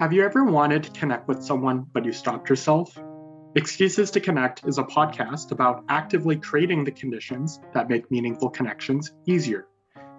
[0.00, 2.98] Have you ever wanted to connect with someone, but you stopped yourself?
[3.54, 9.12] Excuses to Connect is a podcast about actively creating the conditions that make meaningful connections
[9.26, 9.66] easier.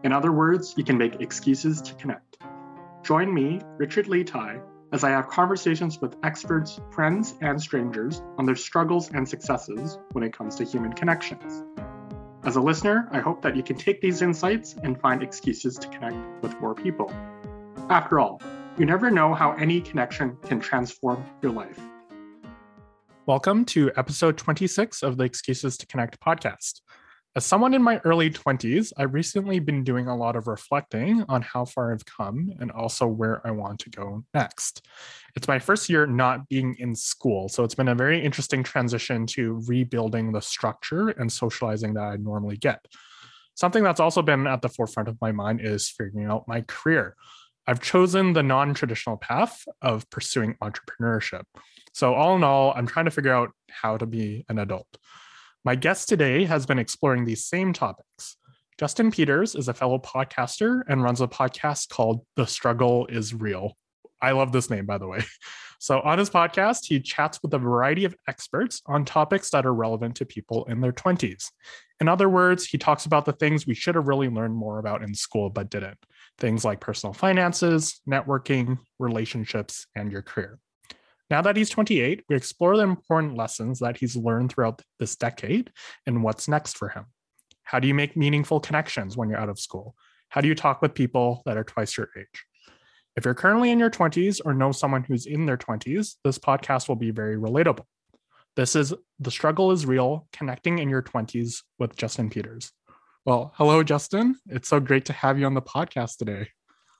[0.03, 2.37] In other words, you can make excuses to connect.
[3.01, 4.59] Join me, Richard Lee Tai,
[4.93, 10.23] as I have conversations with experts, friends, and strangers on their struggles and successes when
[10.23, 11.63] it comes to human connections.
[12.43, 15.87] As a listener, I hope that you can take these insights and find excuses to
[15.87, 17.11] connect with more people.
[17.89, 18.39] After all,
[18.77, 21.79] you never know how any connection can transform your life.
[23.25, 26.79] Welcome to episode 26 of the Excuses to Connect podcast.
[27.35, 31.41] As someone in my early 20s, I've recently been doing a lot of reflecting on
[31.41, 34.85] how far I've come and also where I want to go next.
[35.35, 39.25] It's my first year not being in school, so it's been a very interesting transition
[39.27, 42.85] to rebuilding the structure and socializing that I normally get.
[43.55, 47.15] Something that's also been at the forefront of my mind is figuring out my career.
[47.67, 51.43] I've chosen the non traditional path of pursuing entrepreneurship.
[51.93, 54.87] So, all in all, I'm trying to figure out how to be an adult.
[55.63, 58.37] My guest today has been exploring these same topics.
[58.79, 63.77] Justin Peters is a fellow podcaster and runs a podcast called The Struggle is Real.
[64.19, 65.23] I love this name, by the way.
[65.79, 69.73] So, on his podcast, he chats with a variety of experts on topics that are
[69.73, 71.49] relevant to people in their 20s.
[71.99, 75.01] In other words, he talks about the things we should have really learned more about
[75.01, 75.97] in school but didn't
[76.41, 80.59] things like personal finances, networking, relationships, and your career.
[81.29, 85.71] Now that he's 28, we explore the important lessons that he's learned throughout this decade
[86.05, 87.05] and what's next for him.
[87.63, 89.95] How do you make meaningful connections when you're out of school?
[90.27, 92.45] How do you talk with people that are twice your age?
[93.15, 96.89] If you're currently in your 20s or know someone who's in their 20s, this podcast
[96.89, 97.85] will be very relatable.
[98.57, 102.73] This is The Struggle is Real Connecting in Your 20s with Justin Peters.
[103.23, 104.35] Well, hello, Justin.
[104.47, 106.47] It's so great to have you on the podcast today.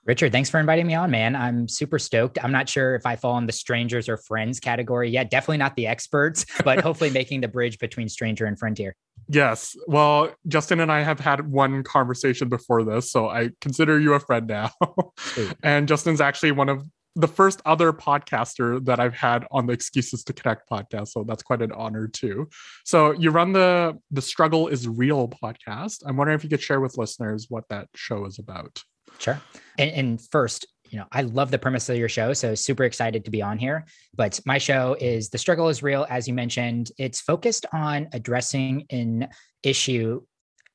[0.04, 1.34] Richard, thanks for inviting me on, man.
[1.34, 2.38] I'm super stoked.
[2.42, 5.30] I'm not sure if I fall in the strangers or friends category yet.
[5.30, 8.94] Definitely not the experts, but hopefully making the bridge between stranger and friend here.
[9.28, 9.76] Yes.
[9.88, 14.20] Well, Justin and I have had one conversation before this, so I consider you a
[14.20, 14.70] friend now.
[15.62, 20.24] and Justin's actually one of the first other podcaster that I've had on the Excuses
[20.24, 22.48] to Connect podcast, so that's quite an honor too.
[22.84, 26.02] So you run the the Struggle is Real podcast.
[26.06, 28.82] I'm wondering if you could share with listeners what that show is about.
[29.18, 29.40] Sure.
[29.78, 33.24] And, and first, you know, I love the premise of your show, so super excited
[33.24, 33.86] to be on here.
[34.14, 36.90] But my show is The Struggle is Real, as you mentioned.
[36.98, 39.28] It's focused on addressing an
[39.62, 40.22] issue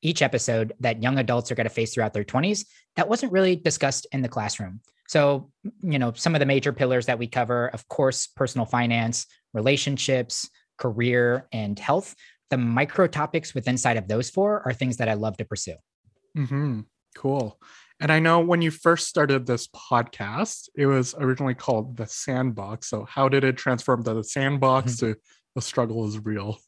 [0.01, 2.65] each episode that young adults are going to face throughout their 20s
[2.95, 4.81] that wasn't really discussed in the classroom.
[5.07, 5.51] So,
[5.81, 10.49] you know, some of the major pillars that we cover, of course, personal finance, relationships,
[10.77, 12.15] career, and health.
[12.49, 15.75] The micro topics within inside of those four are things that I love to pursue.
[16.37, 16.81] Mm-hmm.
[17.15, 17.59] Cool.
[17.99, 22.89] And I know when you first started this podcast, it was originally called the Sandbox.
[22.89, 25.13] So how did it transform to the Sandbox mm-hmm.
[25.13, 25.19] to
[25.55, 26.59] the struggle is real?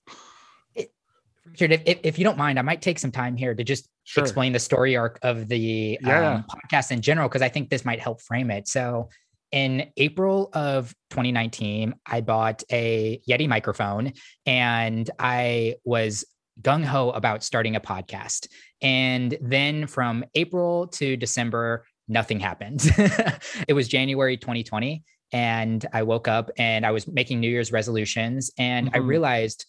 [1.45, 4.23] Richard, if, if you don't mind, I might take some time here to just sure.
[4.23, 6.33] explain the story arc of the yeah.
[6.33, 8.67] um, podcast in general, because I think this might help frame it.
[8.67, 9.09] So
[9.51, 14.13] in April of 2019, I bought a Yeti microphone
[14.45, 16.25] and I was
[16.61, 18.47] gung ho about starting a podcast.
[18.81, 22.81] And then from April to December, nothing happened.
[23.67, 25.03] it was January 2020.
[25.31, 28.51] And I woke up and I was making New Year's resolutions.
[28.57, 28.95] And mm-hmm.
[28.95, 29.65] I realized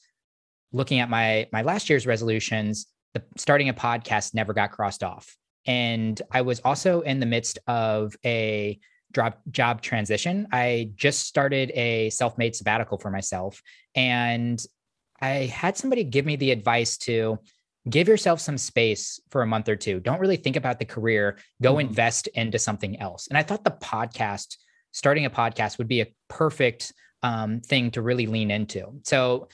[0.73, 5.37] looking at my my last year's resolutions, the starting a podcast never got crossed off.
[5.67, 8.79] And I was also in the midst of a
[9.13, 10.47] job job transition.
[10.53, 13.61] I just started a self-made sabbatical for myself
[13.95, 14.65] and
[15.21, 17.39] I had somebody give me the advice to
[17.89, 20.01] give yourself some space for a month or two.
[20.01, 21.89] Don't really think about the career, go mm-hmm.
[21.89, 23.27] invest into something else.
[23.27, 24.57] And I thought the podcast,
[24.93, 26.93] starting a podcast would be a perfect
[27.23, 29.01] um, thing to really lean into.
[29.05, 29.49] So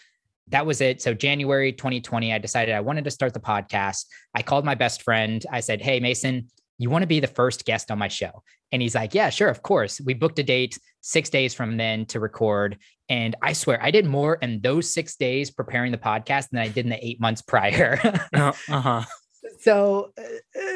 [0.48, 1.02] that was it.
[1.02, 4.04] So January 2020, I decided I wanted to start the podcast.
[4.34, 5.44] I called my best friend.
[5.50, 6.48] I said, Hey, Mason,
[6.78, 8.42] you want to be the first guest on my show?
[8.72, 10.00] And he's like, Yeah, sure, of course.
[10.00, 12.78] We booked a date six days from then to record.
[13.08, 16.68] And I swear I did more in those six days preparing the podcast than I
[16.68, 18.00] did in the eight months prior.
[18.34, 19.04] uh, uh-huh.
[19.60, 20.12] So,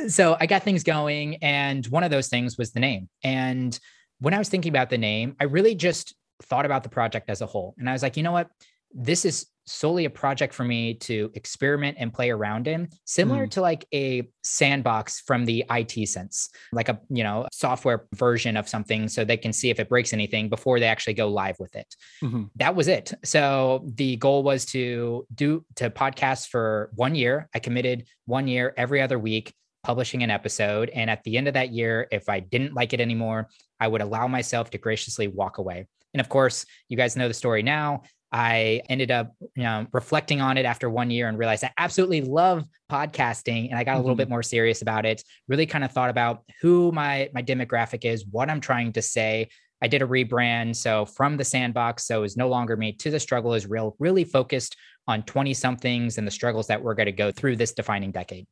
[0.08, 1.36] so I got things going.
[1.36, 3.08] And one of those things was the name.
[3.22, 3.78] And
[4.20, 6.14] when I was thinking about the name, I really just
[6.44, 7.74] thought about the project as a whole.
[7.78, 8.48] And I was like, you know what?
[8.92, 13.50] This is solely a project for me to experiment and play around in similar mm.
[13.50, 18.68] to like a sandbox from the IT sense like a you know software version of
[18.68, 21.76] something so they can see if it breaks anything before they actually go live with
[21.76, 22.44] it mm-hmm.
[22.56, 27.60] that was it so the goal was to do to podcast for one year i
[27.60, 30.90] committed one year every other week publishing an episode.
[30.90, 33.48] And at the end of that year, if I didn't like it anymore,
[33.78, 35.86] I would allow myself to graciously walk away.
[36.12, 38.02] And of course, you guys know the story now.
[38.32, 42.20] I ended up, you know, reflecting on it after one year and realized I absolutely
[42.20, 43.70] love podcasting.
[43.70, 44.18] And I got a little mm-hmm.
[44.18, 45.22] bit more serious about it.
[45.48, 49.48] Really kind of thought about who my my demographic is, what I'm trying to say.
[49.82, 50.76] I did a rebrand.
[50.76, 54.24] So from the sandbox, so is no longer me to the struggle is real, really
[54.24, 54.76] focused
[55.08, 58.46] on 20 somethings and the struggles that we're going to go through this defining decade.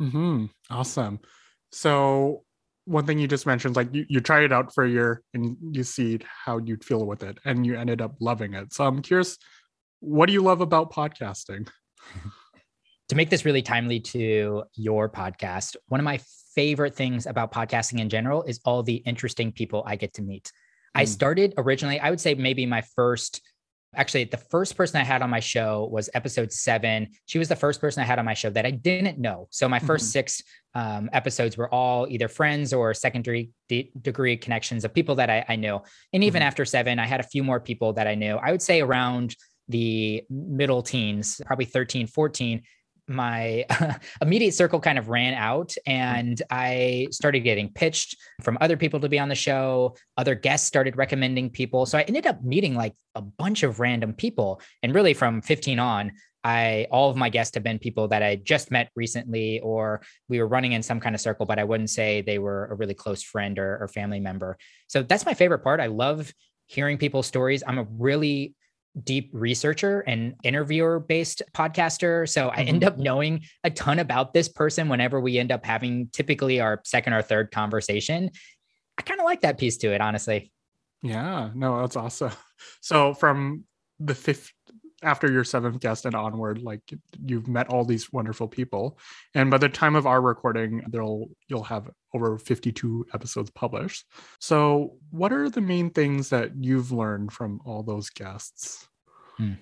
[0.00, 0.46] Mm-hmm.
[0.70, 1.18] Awesome.
[1.72, 2.44] So
[2.88, 5.56] one thing you just mentioned, like you, you try it out for a year and
[5.70, 8.72] you see how you'd feel with it and you ended up loving it.
[8.72, 9.36] So I'm curious,
[10.00, 11.68] what do you love about podcasting?
[13.08, 16.20] to make this really timely to your podcast, one of my
[16.54, 20.44] favorite things about podcasting in general is all the interesting people I get to meet.
[20.44, 21.00] Mm.
[21.00, 23.42] I started originally, I would say maybe my first
[23.98, 27.08] Actually, the first person I had on my show was episode seven.
[27.26, 29.48] She was the first person I had on my show that I didn't know.
[29.50, 29.96] So my 1st mm-hmm.
[29.96, 30.42] six
[30.74, 35.44] um, episodes were all either friends or secondary de- degree connections of people that I,
[35.48, 35.80] I knew.
[36.12, 36.46] And even mm-hmm.
[36.46, 38.36] after seven, I had a few more people that I knew.
[38.36, 39.34] I would say around
[39.68, 42.62] the middle teens, probably 13, 14,
[43.08, 43.64] my
[44.22, 45.90] immediate circle kind of ran out hmm.
[45.90, 49.96] and I started getting pitched from other people to be on the show.
[50.16, 51.86] Other guests started recommending people.
[51.86, 54.60] So I ended up meeting like a bunch of random people.
[54.82, 56.12] And really from 15 on,
[56.44, 60.38] I all of my guests have been people that I just met recently or we
[60.38, 62.94] were running in some kind of circle, but I wouldn't say they were a really
[62.94, 64.56] close friend or, or family member.
[64.86, 65.80] So that's my favorite part.
[65.80, 66.32] I love
[66.66, 67.62] hearing people's stories.
[67.66, 68.54] I'm a really
[69.04, 72.28] deep researcher and interviewer based podcaster.
[72.28, 72.60] So mm-hmm.
[72.60, 72.88] I end mm-hmm.
[72.88, 77.12] up knowing a ton about this person whenever we end up having typically our second
[77.12, 78.30] or third conversation.
[78.98, 80.52] I kind of like that piece to it, honestly.
[81.02, 82.32] Yeah, no, that's awesome.
[82.80, 83.62] So from
[84.00, 84.52] the fifth
[85.02, 86.80] after your seventh guest and onward, like
[87.24, 88.98] you've met all these wonderful people.
[89.34, 94.04] And by the time of our recording, they'll you'll have over 52 episodes published.
[94.40, 98.88] So what are the main things that you've learned from all those guests?
[99.36, 99.54] Hmm.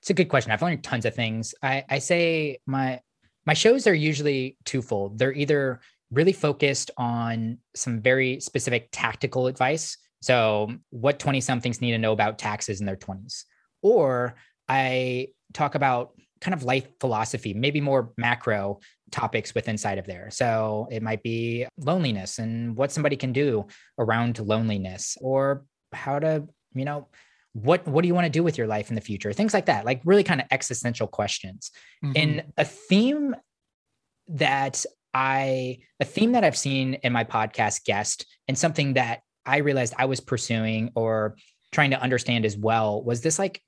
[0.00, 0.52] It's a good question.
[0.52, 1.54] I've learned tons of things.
[1.62, 3.00] I, I say my
[3.46, 5.18] my shows are usually twofold.
[5.18, 5.80] They're either
[6.10, 9.96] really focused on some very specific tactical advice.
[10.20, 13.44] So, what 20 somethings need to know about taxes in their 20s,
[13.82, 14.34] or
[14.68, 18.80] I talk about kind of life philosophy, maybe more macro
[19.10, 20.30] topics with inside of there.
[20.30, 23.66] So it might be loneliness and what somebody can do
[23.98, 27.08] around loneliness or how to, you know,
[27.54, 29.32] what what do you want to do with your life in the future?
[29.32, 31.70] Things like that, like really kind of existential questions.
[32.04, 32.12] Mm-hmm.
[32.16, 33.34] And a theme
[34.28, 39.58] that I a theme that I've seen in my podcast guest and something that I
[39.58, 41.36] realized I was pursuing or
[41.72, 43.62] trying to understand as well was this like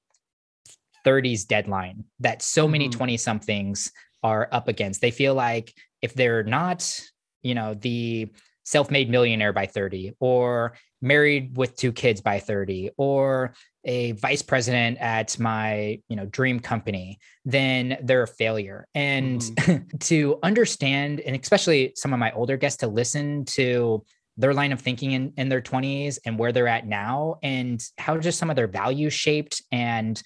[1.07, 3.19] 30s deadline that so many 20 mm-hmm.
[3.19, 3.91] somethings
[4.23, 5.01] are up against.
[5.01, 7.01] They feel like if they're not,
[7.43, 8.31] you know, the
[8.65, 13.55] self-made millionaire by 30 or married with two kids by 30 or
[13.85, 19.97] a vice president at my you know dream company then they're a failure and mm-hmm.
[19.99, 24.05] to understand and especially some of my older guests to listen to
[24.37, 28.17] their line of thinking in, in their 20s and where they're at now and how
[28.17, 30.23] just some of their values shaped and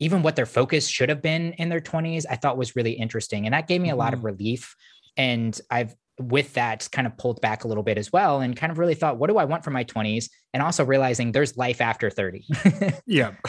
[0.00, 3.46] even what their focus should have been in their 20s, I thought was really interesting.
[3.46, 4.26] And that gave me a lot of mm-hmm.
[4.26, 4.74] relief.
[5.16, 8.72] And I've, with that, kind of pulled back a little bit as well and kind
[8.72, 10.30] of really thought, what do I want for my 20s?
[10.52, 12.46] And also realizing there's life after 30.
[13.06, 13.32] yeah.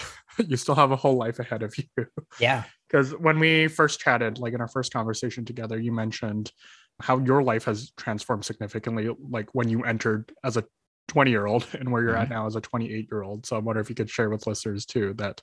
[0.48, 2.06] You still have a whole life ahead of you.
[2.40, 2.64] Yeah.
[2.88, 6.54] Because when we first chatted, like in our first conversation together, you mentioned
[7.02, 10.64] how your life has transformed significantly, like when you entered as a
[11.10, 12.22] 20 year old and where you're mm-hmm.
[12.22, 13.46] at now as a 28 year old.
[13.46, 15.42] So I wonder if you could share with listeners too that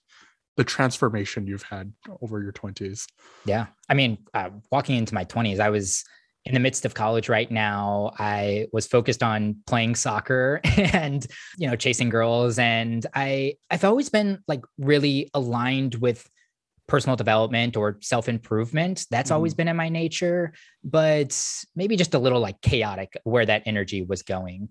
[0.58, 3.06] the transformation you've had over your 20s
[3.46, 3.66] yeah.
[3.88, 6.04] I mean uh, walking into my 20s i was
[6.48, 8.10] in the midst of college right now.
[8.18, 10.60] I was focused on playing soccer
[10.94, 11.26] and
[11.58, 12.58] you know chasing girls.
[12.58, 16.28] And i i've always been like really aligned with
[16.86, 19.34] personal development or self improvement that's mm.
[19.34, 21.38] always been in my nature but
[21.76, 24.70] maybe just a little like chaotic where that energy was going.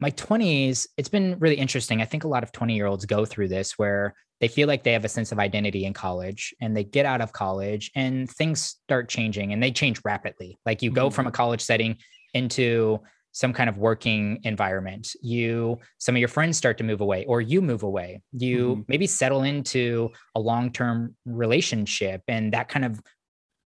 [0.00, 2.00] My 20s it's been really interesting.
[2.00, 4.84] I think a lot of 20 year olds go through this where they feel like
[4.84, 8.30] they have a sense of identity in college and they get out of college and
[8.30, 10.58] things start changing and they change rapidly.
[10.66, 11.14] Like you go mm-hmm.
[11.14, 11.96] from a college setting
[12.34, 13.00] into
[13.32, 15.08] some kind of working environment.
[15.22, 18.22] You some of your friends start to move away or you move away.
[18.32, 18.80] You mm-hmm.
[18.88, 23.00] maybe settle into a long-term relationship and that kind of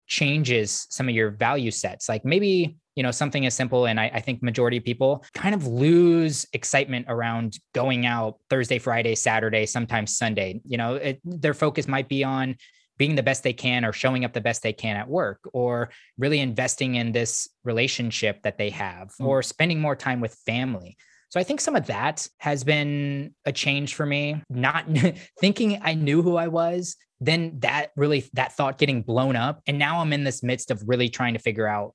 [0.07, 2.09] changes some of your value sets.
[2.09, 5.55] Like maybe you know something as simple and I, I, think majority of people kind
[5.55, 11.55] of lose excitement around going out thursday friday saturday sometimes sunday you know it, their
[11.55, 12.57] focus might be on
[12.99, 15.91] being the best they can or showing up the best they can at work or
[16.19, 19.27] really investing in this relationship that they have mm.
[19.27, 20.97] or spending more time with family.
[21.31, 24.87] So I think some of that has been a change for me, not
[25.41, 29.79] thinking I knew who I was, then that really that thought getting blown up and
[29.79, 31.95] now I'm in this midst of really trying to figure out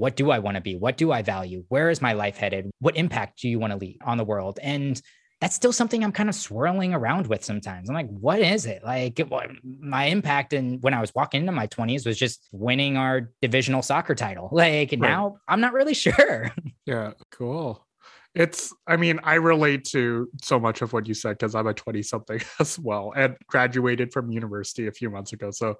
[0.00, 0.76] what do I want to be?
[0.76, 1.64] What do I value?
[1.68, 2.70] Where is my life headed?
[2.78, 4.58] What impact do you want to leave on the world?
[4.62, 5.00] And
[5.42, 7.90] that's still something I'm kind of swirling around with sometimes.
[7.90, 8.82] I'm like, what is it?
[8.82, 9.20] Like
[9.62, 13.82] my impact and when I was walking into my 20s was just winning our divisional
[13.82, 14.48] soccer title.
[14.60, 15.00] Like right.
[15.00, 16.50] now I'm not really sure.
[16.86, 17.86] Yeah, cool.
[18.34, 21.74] It's I mean, I relate to so much of what you said because I'm a
[21.74, 25.50] 20 something as well and graduated from university a few months ago.
[25.50, 25.76] So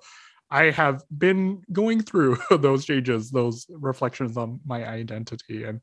[0.50, 5.80] I have been going through those changes, those reflections on my identity and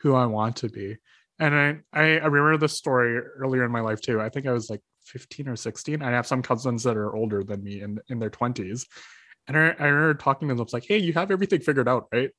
[0.00, 0.96] who I want to be.
[1.38, 4.20] And I, I, I remember this story earlier in my life too.
[4.20, 6.02] I think I was like 15 or 16.
[6.02, 8.86] I have some cousins that are older than me in, in their 20s.
[9.48, 12.06] And I, I remember talking to them, it's like, hey, you have everything figured out,
[12.12, 12.30] right?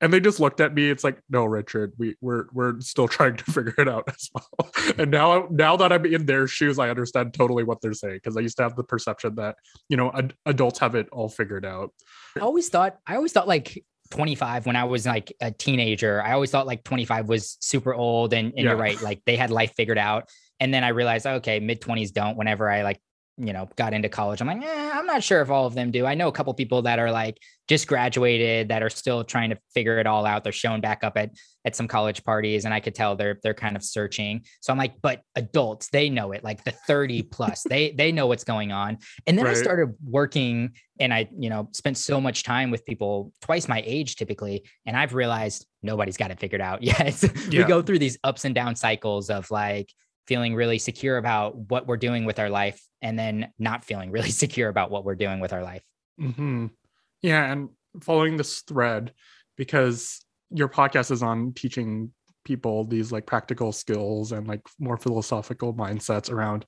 [0.00, 0.88] And they just looked at me.
[0.88, 4.70] It's like, no, Richard, we, we're we're still trying to figure it out as well.
[4.98, 8.36] and now now that I'm in their shoes, I understand totally what they're saying because
[8.36, 9.56] I used to have the perception that
[9.88, 11.92] you know ad- adults have it all figured out.
[12.36, 16.22] I always thought I always thought like 25 when I was like a teenager.
[16.22, 18.32] I always thought like 25 was super old.
[18.32, 18.70] And, and yeah.
[18.70, 20.28] you're right, like they had life figured out.
[20.58, 22.36] And then I realized, okay, mid 20s don't.
[22.36, 23.00] Whenever I like
[23.40, 24.42] you know, got into college.
[24.42, 26.04] I'm like, eh, I'm not sure if all of them do.
[26.04, 27.38] I know a couple people that are like
[27.70, 30.42] just graduated that are still trying to figure it all out.
[30.42, 31.30] They're showing back up at
[31.64, 34.44] at some college parties, and I could tell they're they're kind of searching.
[34.60, 36.42] So I'm like, but adults, they know it.
[36.42, 38.98] Like the 30 plus, they they know what's going on.
[39.28, 39.56] And then right.
[39.56, 43.84] I started working, and I you know spent so much time with people twice my
[43.86, 47.22] age typically, and I've realized nobody's got it figured out yet.
[47.22, 47.62] yeah.
[47.62, 49.94] We go through these ups and down cycles of like
[50.26, 54.30] feeling really secure about what we're doing with our life and then not feeling really
[54.42, 55.82] secure about what we're doing with our life.
[56.20, 56.66] Mm-hmm.
[57.22, 57.50] Yeah.
[57.50, 59.12] And following this thread,
[59.56, 62.12] because your podcast is on teaching
[62.44, 66.64] people these like practical skills and like more philosophical mindsets around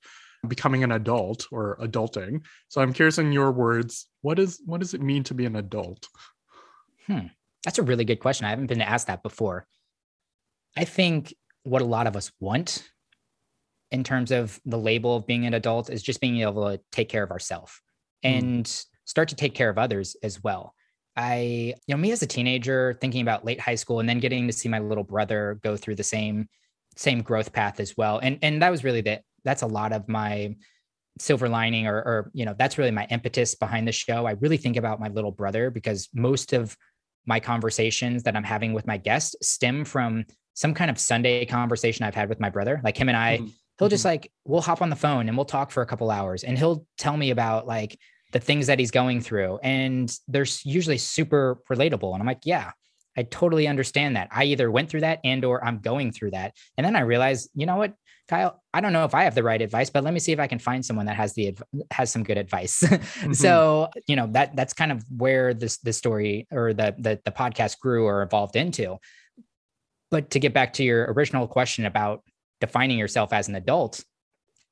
[0.49, 2.45] becoming an adult or adulting.
[2.69, 5.57] So I'm curious in your words, what is what does it mean to be an
[5.57, 6.07] adult?
[7.07, 7.29] Hmm.
[7.65, 8.47] That's a really good question.
[8.47, 9.67] I haven't been asked that before.
[10.77, 12.91] I think what a lot of us want
[13.91, 17.09] in terms of the label of being an adult is just being able to take
[17.09, 17.81] care of ourselves
[18.25, 18.39] mm.
[18.39, 20.75] and start to take care of others as well.
[21.15, 24.47] I, you know, me as a teenager thinking about late high school and then getting
[24.47, 26.49] to see my little brother go through the same
[26.97, 28.21] same growth path as well.
[28.21, 30.57] And and that was really that that's a lot of my
[31.19, 34.25] silver lining or or you know, that's really my impetus behind the show.
[34.25, 36.75] I really think about my little brother because most of
[37.27, 42.07] my conversations that I'm having with my guests stem from some kind of Sunday conversation
[42.07, 42.81] I've had with my brother.
[42.83, 44.11] Like him and I mm he'll just mm-hmm.
[44.11, 46.87] like we'll hop on the phone and we'll talk for a couple hours and he'll
[46.99, 47.99] tell me about like
[48.33, 52.73] the things that he's going through and they're usually super relatable and i'm like yeah
[53.17, 54.29] i totally understand that.
[54.31, 56.57] I either went through that and or i'm going through that.
[56.77, 57.95] And then i realized you know what
[58.29, 58.63] kyle?
[58.73, 60.47] I don't know if i have the right advice but let me see if i
[60.47, 61.55] can find someone that has the
[61.91, 62.83] has some good advice.
[63.23, 63.35] Mm-hmm.
[63.35, 67.31] so you know that that's kind of where this the story or the, the the
[67.31, 68.99] podcast grew or evolved into.
[70.11, 72.23] But to get back to your original question about
[72.61, 74.05] defining yourself as an adult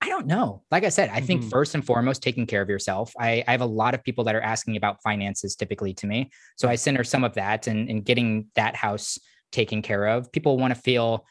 [0.03, 0.63] I don't know.
[0.71, 1.51] Like I said, I think mm-hmm.
[1.51, 3.13] first and foremost, taking care of yourself.
[3.19, 6.31] I, I, have a lot of people that are asking about finances typically to me.
[6.57, 9.19] So I center some of that and, and getting that house
[9.53, 10.33] taken care of.
[10.33, 11.27] People want to feel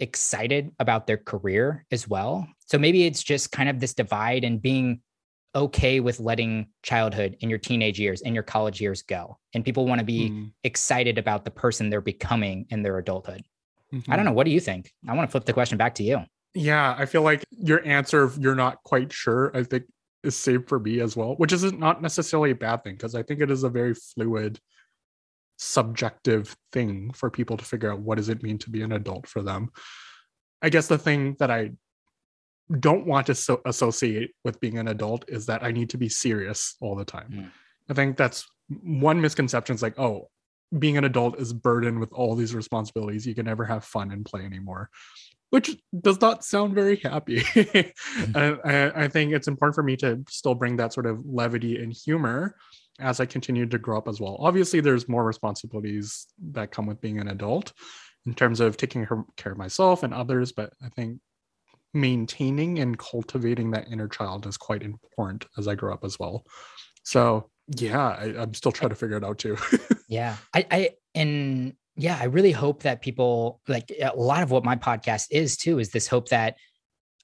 [0.00, 2.46] excited about their career as well.
[2.66, 5.00] So maybe it's just kind of this divide and being
[5.54, 9.38] okay with letting childhood in your teenage years and your college years go.
[9.54, 10.52] And people want to be mm.
[10.62, 13.42] excited about the person they're becoming in their adulthood.
[13.92, 14.12] Mm-hmm.
[14.12, 14.32] I don't know.
[14.32, 14.92] What do you think?
[15.08, 16.22] I want to flip the question back to you.
[16.58, 19.84] Yeah, I feel like your answer, you're not quite sure, I think
[20.24, 23.22] is safe for me as well, which is not necessarily a bad thing because I
[23.22, 24.58] think it is a very fluid,
[25.56, 29.28] subjective thing for people to figure out what does it mean to be an adult
[29.28, 29.70] for them.
[30.60, 31.70] I guess the thing that I
[32.80, 36.08] don't want to so- associate with being an adult is that I need to be
[36.08, 37.30] serious all the time.
[37.32, 37.50] Mm.
[37.88, 38.46] I think that's
[38.82, 40.28] one misconception is like, oh,
[40.76, 43.26] being an adult is burdened with all these responsibilities.
[43.26, 44.90] You can never have fun and play anymore,
[45.50, 47.42] which does not sound very happy.
[48.18, 48.68] Mm-hmm.
[48.68, 51.92] I, I think it's important for me to still bring that sort of levity and
[51.92, 52.56] humor
[52.98, 54.36] as I continue to grow up as well.
[54.40, 57.72] Obviously, there's more responsibilities that come with being an adult
[58.26, 61.20] in terms of taking care of myself and others, but I think
[61.94, 66.44] maintaining and cultivating that inner child is quite important as I grow up as well.
[67.04, 69.56] So yeah, I, am still trying to figure it out too.
[70.08, 70.36] yeah.
[70.54, 74.76] I, I, and yeah, I really hope that people like a lot of what my
[74.76, 76.56] podcast is too is this hope that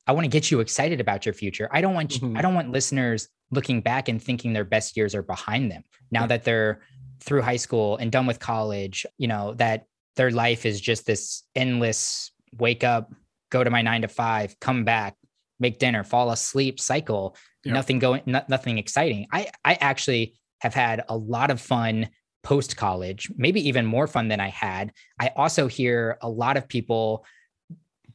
[0.06, 1.68] I want to get you excited about your future.
[1.72, 2.36] I don't want you, mm-hmm.
[2.36, 6.26] I don't want listeners looking back and thinking their best years are behind them now
[6.26, 6.80] that they're
[7.20, 11.44] through high school and done with college, you know, that their life is just this
[11.54, 13.12] endless wake up,
[13.50, 15.16] go to my nine to five, come back,
[15.58, 17.36] make dinner, fall asleep cycle.
[17.64, 17.72] Yeah.
[17.72, 19.26] Nothing going, nothing exciting.
[19.32, 22.08] I I actually have had a lot of fun
[22.44, 24.92] post college, maybe even more fun than I had.
[25.18, 27.24] I also hear a lot of people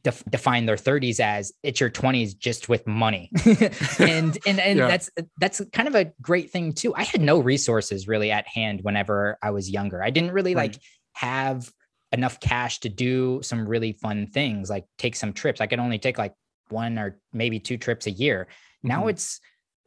[0.02, 3.30] def- define their 30s as it's your 20s just with money
[3.98, 4.86] and and and yeah.
[4.86, 8.80] that's that's kind of a great thing too i had no resources really at hand
[8.82, 10.72] whenever i was younger i didn't really right.
[10.72, 10.82] like
[11.12, 11.70] have
[12.12, 15.98] enough cash to do some really fun things like take some trips i could only
[15.98, 16.34] take like
[16.68, 18.88] one or maybe two trips a year mm-hmm.
[18.88, 19.40] now it's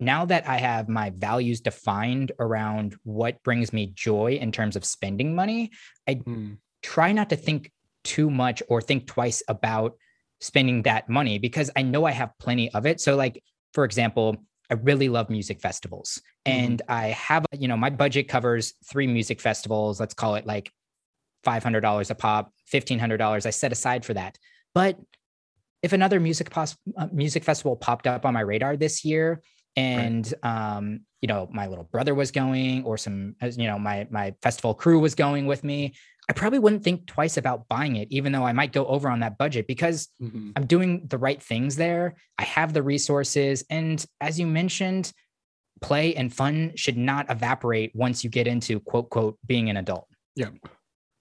[0.03, 4.85] now that i have my values defined around what brings me joy in terms of
[4.85, 5.71] spending money
[6.07, 6.57] i mm.
[6.81, 7.71] try not to think
[8.03, 9.95] too much or think twice about
[10.43, 12.99] spending that money because I know I have plenty of it.
[12.99, 13.41] So, like,
[13.73, 14.35] for example,
[14.69, 16.65] I really love music festivals mm-hmm.
[16.65, 19.99] and I have, you know, my budget covers three music festivals.
[19.99, 20.71] Let's call it like
[21.45, 24.37] $500 a pop, $1,500 I set aside for that.
[24.73, 24.99] But
[25.81, 29.41] if another music pos- uh, music festival popped up on my radar this year
[29.75, 30.75] and right.
[30.75, 34.73] um, you know my little brother was going or some you know my my festival
[34.73, 35.93] crew was going with me
[36.29, 39.19] I probably wouldn't think twice about buying it, even though I might go over on
[39.19, 40.51] that budget because mm-hmm.
[40.55, 42.15] I'm doing the right things there.
[42.39, 43.65] I have the resources.
[43.69, 45.11] And as you mentioned,
[45.81, 50.07] play and fun should not evaporate once you get into quote, quote, being an adult.
[50.35, 50.49] Yeah,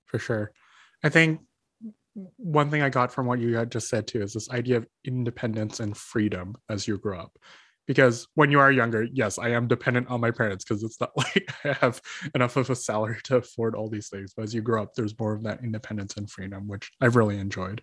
[0.06, 0.52] for sure.
[1.02, 1.40] I think
[2.37, 4.87] one thing I got from what you had just said too is this idea of
[5.04, 7.32] independence and freedom as you grow up
[7.87, 11.11] because when you are younger yes i am dependent on my parents because it's not
[11.17, 12.01] like i have
[12.35, 15.19] enough of a salary to afford all these things but as you grow up there's
[15.19, 17.83] more of that independence and freedom which i've really enjoyed.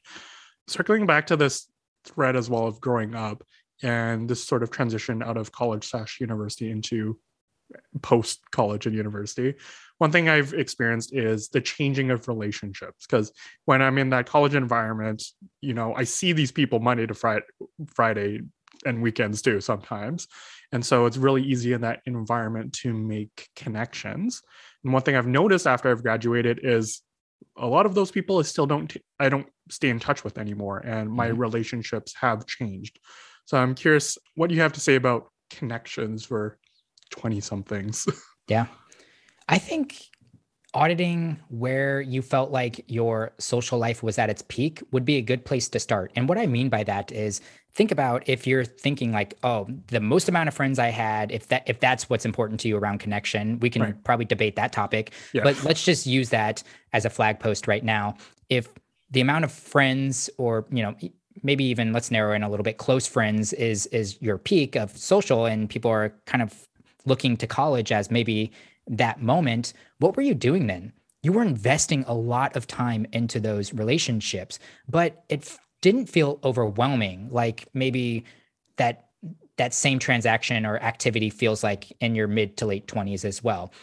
[0.67, 1.67] Circling back to this
[2.05, 3.43] thread as well of growing up
[3.81, 7.19] and this sort of transition out of college slash university into
[8.01, 9.53] post college and university
[9.99, 13.31] one thing i've experienced is the changing of relationships because
[13.65, 15.23] when i'm in that college environment
[15.61, 17.45] you know i see these people monday to friday
[17.93, 18.41] friday
[18.85, 20.27] and weekends too sometimes.
[20.71, 24.41] And so it's really easy in that environment to make connections.
[24.83, 27.01] And one thing I've noticed after I've graduated is
[27.57, 30.79] a lot of those people I still don't I don't stay in touch with anymore
[30.79, 31.39] and my mm-hmm.
[31.39, 32.99] relationships have changed.
[33.45, 36.57] So I'm curious what you have to say about connections for
[37.11, 38.05] 20 somethings.
[38.49, 38.65] Yeah.
[39.47, 40.01] I think
[40.73, 45.21] auditing where you felt like your social life was at its peak would be a
[45.21, 46.11] good place to start.
[46.15, 47.41] And what I mean by that is
[47.73, 51.47] think about if you're thinking like oh the most amount of friends i had if
[51.47, 54.03] that if that's what's important to you around connection we can right.
[54.03, 55.43] probably debate that topic yeah.
[55.43, 58.15] but let's just use that as a flag post right now
[58.49, 58.67] if
[59.11, 60.95] the amount of friends or you know
[61.43, 64.95] maybe even let's narrow in a little bit close friends is is your peak of
[64.97, 66.67] social and people are kind of
[67.05, 68.51] looking to college as maybe
[68.89, 70.93] that moment what were you doing then?
[71.21, 77.29] You were investing a lot of time into those relationships but it didn't feel overwhelming
[77.29, 78.25] like maybe
[78.77, 79.09] that
[79.57, 83.73] that same transaction or activity feels like in your mid to late 20s as well.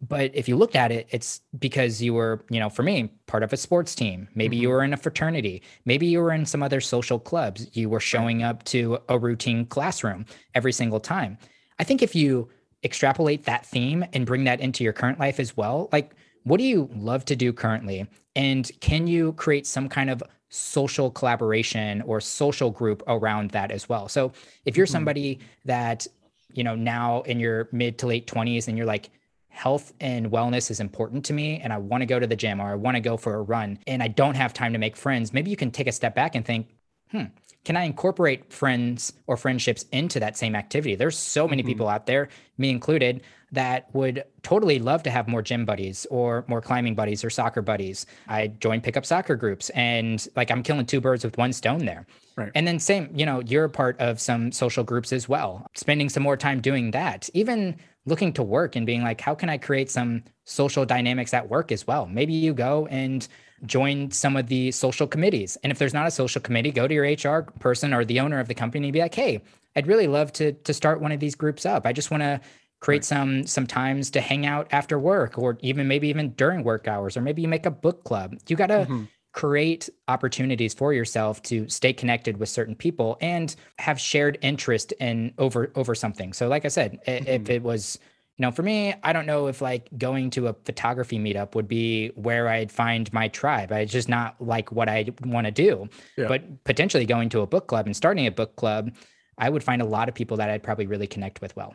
[0.00, 3.42] But if you looked at it it's because you were you know for me part
[3.42, 4.28] of a sports team.
[4.34, 4.62] Maybe mm-hmm.
[4.62, 5.62] you were in a fraternity.
[5.84, 7.68] Maybe you were in some other social clubs.
[7.72, 11.38] You were showing up to a routine classroom every single time.
[11.78, 12.50] I think if you
[12.84, 16.64] extrapolate that theme and bring that into your current life as well like what do
[16.64, 20.22] you love to do currently and can you create some kind of
[20.54, 24.08] social collaboration or social group around that as well.
[24.08, 24.32] So
[24.64, 24.92] if you're mm-hmm.
[24.92, 26.06] somebody that,
[26.52, 29.10] you know, now in your mid to late 20s and you're like,
[29.48, 32.60] health and wellness is important to me and I want to go to the gym
[32.60, 34.96] or I want to go for a run and I don't have time to make
[34.96, 36.68] friends, maybe you can take a step back and think,
[37.10, 37.24] hmm,
[37.64, 40.94] can I incorporate friends or friendships into that same activity?
[40.94, 41.68] There's so many mm-hmm.
[41.68, 43.22] people out there, me included,
[43.52, 47.62] that would totally love to have more gym buddies or more climbing buddies or soccer
[47.62, 48.04] buddies.
[48.28, 52.06] I joined pickup soccer groups and like I'm killing two birds with one stone there.
[52.36, 52.50] Right.
[52.54, 55.66] And then same, you know, you're a part of some social groups as well.
[55.76, 57.30] Spending some more time doing that.
[57.32, 61.48] Even looking to work and being like, how can I create some social dynamics at
[61.48, 62.06] work as well?
[62.06, 63.26] Maybe you go and
[63.66, 65.56] join some of the social committees.
[65.62, 68.40] And if there's not a social committee, go to your HR person or the owner
[68.40, 69.42] of the company and be like, hey,
[69.76, 71.86] I'd really love to to start one of these groups up.
[71.86, 72.40] I just want to
[72.84, 73.04] create right.
[73.04, 77.16] some some times to hang out after work or even maybe even during work hours
[77.16, 79.04] or maybe you make a book club you got to mm-hmm.
[79.32, 85.32] create opportunities for yourself to stay connected with certain people and have shared interest in
[85.38, 87.26] over over something so like i said mm-hmm.
[87.26, 87.98] if it was
[88.36, 91.68] you know for me i don't know if like going to a photography meetup would
[91.68, 95.88] be where i'd find my tribe i just not like what i want to do
[96.16, 96.26] yeah.
[96.26, 98.92] but potentially going to a book club and starting a book club
[99.38, 101.74] i would find a lot of people that i'd probably really connect with well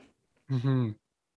[0.52, 0.91] Mm-hmm.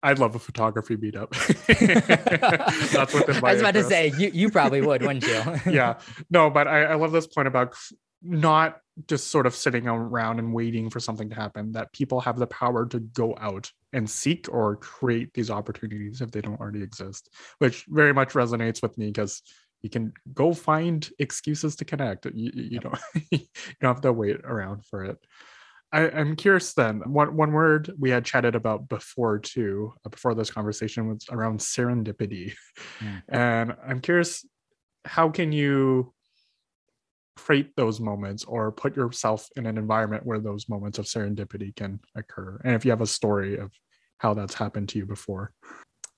[0.02, 1.32] I'd love a photography meetup.
[2.92, 3.76] That's what I was about interest.
[3.76, 4.14] to say.
[4.18, 5.44] You you probably would, wouldn't you?
[5.72, 6.00] yeah.
[6.30, 7.76] No, but I, I love this point about
[8.22, 11.72] not just sort of sitting around and waiting for something to happen.
[11.72, 16.32] That people have the power to go out and seek or create these opportunities if
[16.32, 17.30] they don't already exist,
[17.60, 19.42] which very much resonates with me because
[19.82, 22.26] you can go find excuses to connect.
[22.26, 23.00] You, you don't
[23.32, 23.40] you
[23.82, 25.18] don't have to wait around for it.
[25.92, 27.02] I, am curious then.
[27.06, 31.60] One one word we had chatted about before too, uh, before this conversation was around
[31.60, 32.54] serendipity,
[33.00, 33.24] mm.
[33.28, 34.46] and I'm curious,
[35.06, 36.14] how can you
[37.44, 42.00] create those moments or put yourself in an environment where those moments of serendipity can
[42.16, 43.72] occur, and if you have a story of
[44.18, 45.54] how that's happened to you before.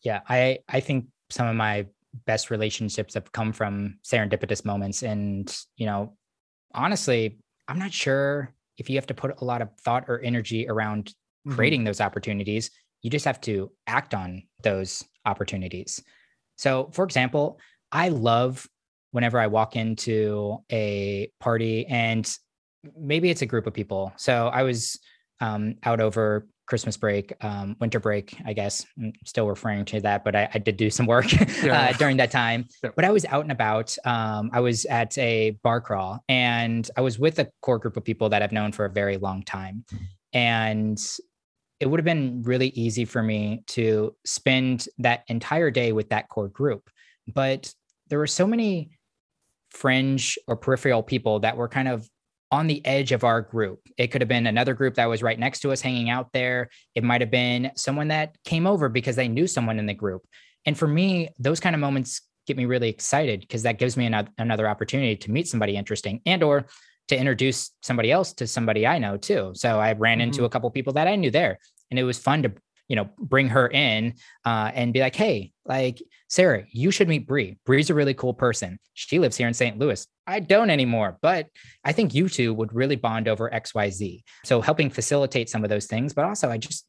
[0.03, 1.87] Yeah, I I think some of my
[2.25, 6.17] best relationships have come from serendipitous moments, and you know,
[6.73, 10.67] honestly, I'm not sure if you have to put a lot of thought or energy
[10.67, 11.55] around mm-hmm.
[11.55, 16.03] creating those opportunities, you just have to act on those opportunities.
[16.55, 17.59] So, for example,
[17.91, 18.67] I love
[19.11, 22.29] whenever I walk into a party and
[22.97, 24.13] maybe it's a group of people.
[24.17, 24.99] So, I was
[25.39, 28.85] um, out over Christmas break, um, winter break, I guess.
[28.97, 31.29] I'm still referring to that, but I, I did do some work
[31.63, 31.89] yeah.
[31.89, 32.65] uh, during that time.
[32.83, 32.91] Yeah.
[32.95, 33.95] But I was out and about.
[34.05, 38.05] Um, I was at a bar crawl and I was with a core group of
[38.05, 39.83] people that I've known for a very long time.
[40.33, 40.99] And
[41.81, 46.29] it would have been really easy for me to spend that entire day with that
[46.29, 46.89] core group.
[47.27, 47.71] But
[48.07, 48.91] there were so many
[49.71, 52.07] fringe or peripheral people that were kind of
[52.51, 53.79] on the edge of our group.
[53.97, 56.69] It could have been another group that was right next to us hanging out there.
[56.95, 60.23] It might have been someone that came over because they knew someone in the group.
[60.65, 64.05] And for me, those kind of moments get me really excited because that gives me
[64.05, 66.65] another, another opportunity to meet somebody interesting and or
[67.07, 69.51] to introduce somebody else to somebody I know too.
[69.55, 70.27] So I ran mm-hmm.
[70.27, 71.57] into a couple people that I knew there
[71.89, 72.51] and it was fun to
[72.91, 77.27] you know, bring her in uh, and be like, hey, like Sarah, you should meet
[77.27, 77.57] Bree.
[77.65, 78.79] Bree's a really cool person.
[78.93, 79.77] She lives here in St.
[79.77, 80.07] Louis.
[80.25, 81.47] I don't anymore, but
[81.83, 84.23] I think you two would really bond over XYZ.
[84.45, 86.87] So helping facilitate some of those things, but also I just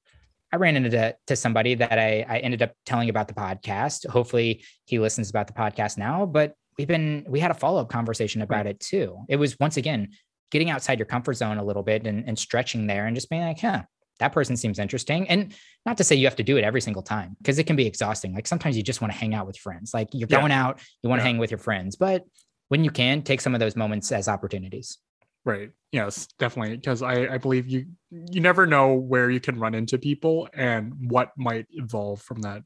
[0.53, 4.07] I ran into to somebody that I, I ended up telling about the podcast.
[4.07, 8.43] Hopefully he listens about the podcast now, but we've been we had a follow-up conversation
[8.43, 8.77] about right.
[8.77, 9.25] it too.
[9.29, 10.11] It was once again
[10.53, 13.43] getting outside your comfort zone a little bit and, and stretching there and just being
[13.43, 13.83] like, huh,
[14.23, 15.29] that person seems interesting.
[15.29, 15.53] And
[15.85, 17.87] not to say you have to do it every single time because it can be
[17.87, 18.33] exhausting.
[18.33, 19.93] Like sometimes you just want to hang out with friends.
[19.93, 22.25] Like you're going out, you want to hang with your friends, but
[22.69, 24.99] when you can, take some of those moments as opportunities.
[25.45, 25.71] Right.
[25.91, 26.77] Yes, definitely.
[26.77, 30.95] Because I, I believe you you never know where you can run into people and
[31.11, 32.63] what might evolve from that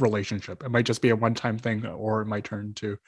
[0.00, 0.64] relationship.
[0.64, 2.98] It might just be a one-time thing or it might turn to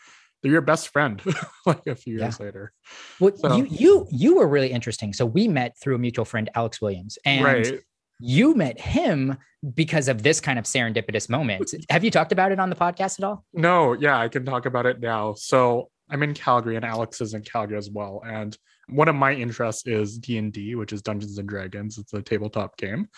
[0.42, 1.22] they're your best friend
[1.66, 2.24] like a few yeah.
[2.24, 2.72] years later.
[3.20, 5.12] Well, so, you you you were really interesting.
[5.12, 7.80] So we met through a mutual friend, Alex Williams, and right.
[8.20, 9.36] you met him
[9.74, 11.72] because of this kind of serendipitous moment.
[11.90, 13.44] Have you talked about it on the podcast at all?
[13.52, 15.34] No, yeah, I can talk about it now.
[15.34, 18.22] So I'm in Calgary, and Alex is in Calgary as well.
[18.26, 18.56] And
[18.88, 21.98] one of my interests is D and D, which is Dungeons and Dragons.
[21.98, 23.08] It's a tabletop game,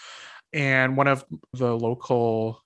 [0.52, 2.63] and one of the local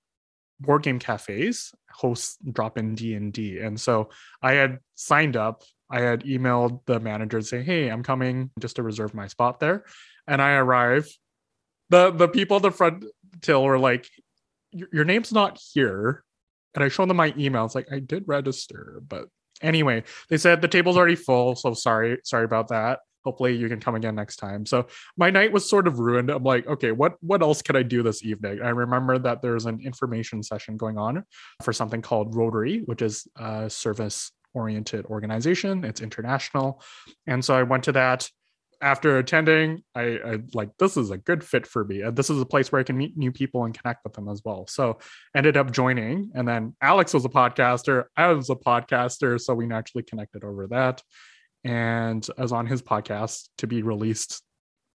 [0.60, 4.08] board game cafes host drop-in d&d and so
[4.42, 8.82] i had signed up i had emailed the manager saying hey i'm coming just to
[8.82, 9.84] reserve my spot there.
[10.26, 11.08] And i arrive
[11.90, 13.04] the the people at the front
[13.40, 14.08] till were like
[14.72, 16.22] your name's not here.
[16.74, 17.64] And i showed them my email.
[17.64, 19.28] It's like i did register but
[19.62, 23.81] anyway they said the table's already full so sorry sorry about that hopefully you can
[23.81, 24.66] come again next time.
[24.66, 26.31] So my night was sort of ruined.
[26.31, 28.61] I'm like okay what what else could i do this evening?
[28.62, 31.24] I remember that there's an information session going on
[31.62, 35.85] for something called rotary which is a service oriented organization.
[35.85, 36.83] It's international.
[37.26, 38.28] And so i went to that.
[38.81, 42.02] After attending I, I like this is a good fit for me.
[42.02, 44.28] And this is a place where i can meet new people and connect with them
[44.28, 44.68] as well.
[44.68, 44.98] So
[45.35, 46.31] ended up joining.
[46.37, 48.04] And then alex was a podcaster.
[48.16, 49.40] I was a podcaster.
[49.40, 51.02] So we naturally connected over that
[51.68, 54.42] and I was on his podcast to be released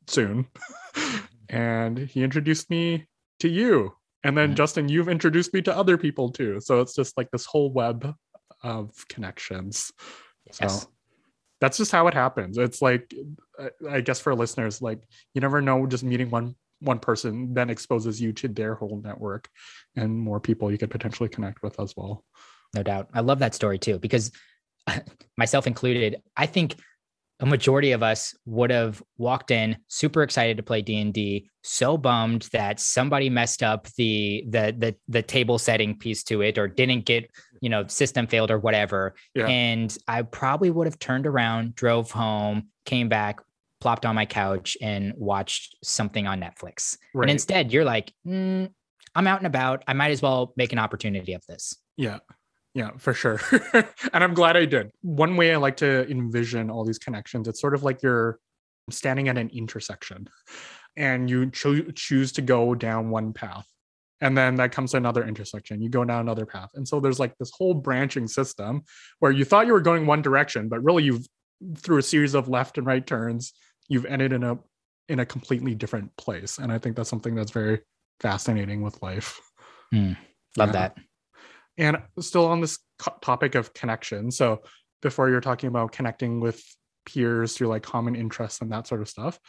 [0.07, 0.47] soon.
[1.49, 3.07] and he introduced me
[3.39, 3.93] to you.
[4.23, 4.55] And then.
[4.55, 6.59] Justin, you've introduced me to other people too.
[6.59, 8.13] So it's just like this whole web
[8.61, 9.91] of connections.
[10.45, 10.83] Yes.
[10.83, 10.89] So
[11.59, 12.59] that's just how it happens.
[12.59, 13.11] It's like,
[13.89, 14.99] I guess for listeners, like
[15.33, 19.49] you never know, just meeting one one person then exposes you to their whole network
[19.97, 22.23] and more people you could potentially connect with as well.
[22.73, 23.09] No doubt.
[23.13, 24.31] I love that story too, because
[25.37, 26.75] myself included, I think
[27.41, 32.49] a majority of us would have walked in super excited to play D&D, so bummed
[32.51, 37.05] that somebody messed up the the the the table setting piece to it or didn't
[37.05, 37.29] get,
[37.61, 39.15] you know, system failed or whatever.
[39.35, 39.47] Yeah.
[39.47, 43.39] And I probably would have turned around, drove home, came back,
[43.79, 46.97] plopped on my couch and watched something on Netflix.
[47.13, 47.23] Right.
[47.23, 48.69] And instead, you're like, mm,
[49.15, 49.83] I'm out and about.
[49.87, 51.75] I might as well make an opportunity of this.
[51.95, 52.19] Yeah.
[52.79, 53.41] Yeah, for sure.
[54.13, 54.91] and I'm glad I did.
[55.01, 58.39] One way I like to envision all these connections, it's sort of like you're
[58.89, 60.29] standing at an intersection
[60.95, 63.67] and you cho- choose to go down one path.
[64.21, 65.81] And then that comes to another intersection.
[65.81, 66.69] You go down another path.
[66.75, 68.83] And so there's like this whole branching system
[69.19, 71.27] where you thought you were going one direction, but really you've
[71.79, 73.51] through a series of left and right turns,
[73.89, 74.57] you've ended in a
[75.09, 76.59] in a completely different place.
[76.59, 77.81] And I think that's something that's very
[78.21, 79.37] fascinating with life.
[79.93, 80.15] Mm,
[80.55, 80.71] love yeah.
[80.71, 80.97] that.
[81.79, 84.29] And still on this co- topic of connection.
[84.31, 84.61] So
[85.01, 86.61] before you're talking about connecting with
[87.05, 89.39] peers through like common interests and that sort of stuff.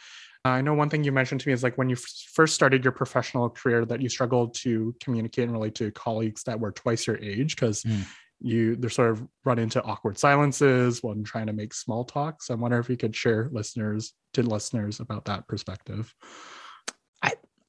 [0.43, 2.83] I know one thing you mentioned to me is like when you f- first started
[2.83, 7.05] your professional career that you struggled to communicate and relate to colleagues that were twice
[7.05, 8.03] your age because mm.
[8.39, 12.47] you they're sort of run into awkward silences when trying to make small talks.
[12.47, 16.11] So I wonder if you could share listeners to listeners about that perspective.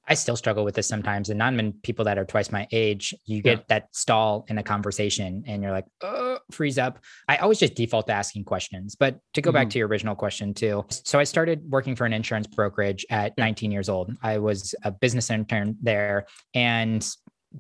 [0.09, 1.29] I still struggle with this sometimes.
[1.31, 3.65] And not even people that are twice my age, you get yeah.
[3.69, 6.99] that stall in a conversation and you're like, oh, freeze up.
[7.29, 8.97] I always just default to asking questions.
[8.97, 9.55] But to go mm-hmm.
[9.55, 10.85] back to your original question, too.
[10.89, 13.45] So I started working for an insurance brokerage at yeah.
[13.45, 14.13] 19 years old.
[14.23, 16.27] I was a business intern there.
[16.53, 17.09] And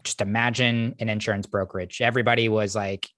[0.02, 2.00] just imagine an insurance brokerage.
[2.00, 3.08] Everybody was like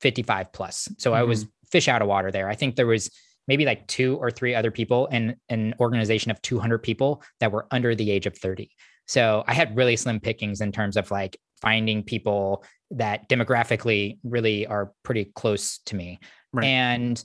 [0.00, 0.88] 55 plus.
[0.98, 1.20] So mm-hmm.
[1.20, 1.66] I was mm-hmm.
[1.70, 2.48] fish out of water there.
[2.48, 3.10] I think there was
[3.48, 7.66] maybe like two or three other people in an organization of 200 people that were
[7.70, 8.70] under the age of 30.
[9.06, 14.66] So I had really slim pickings in terms of like finding people that demographically really
[14.66, 16.20] are pretty close to me.
[16.52, 16.66] Right.
[16.66, 17.24] And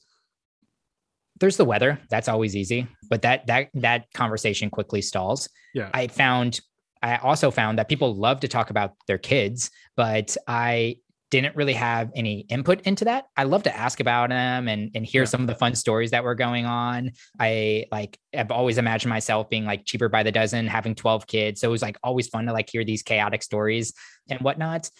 [1.39, 1.99] there's the weather.
[2.09, 5.49] That's always easy, but that that that conversation quickly stalls.
[5.73, 5.89] Yeah.
[5.93, 6.61] I found
[7.01, 10.97] I also found that people love to talk about their kids, but I
[11.33, 13.25] didn't really have any input into that.
[13.35, 15.25] I love to ask about them and and hear yeah.
[15.25, 17.09] some of the fun stories that were going on.
[17.39, 21.61] I like I've always imagined myself being like cheaper by the dozen, having 12 kids.
[21.61, 23.93] So it was like always fun to like hear these chaotic stories
[24.29, 24.91] and whatnot.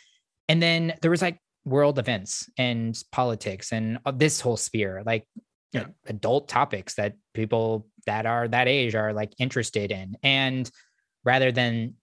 [0.50, 5.28] And then there was like world events and politics and uh, this whole sphere, like
[5.72, 5.86] yeah.
[6.08, 10.18] adult topics that people that are that age are like interested in.
[10.24, 10.68] And
[11.24, 11.94] rather than